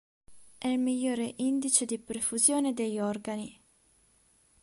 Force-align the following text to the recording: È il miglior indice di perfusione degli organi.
È 0.57 0.65
il 0.67 0.79
miglior 0.79 1.19
indice 1.35 1.85
di 1.85 1.99
perfusione 1.99 2.73
degli 2.73 2.97
organi. 2.97 3.61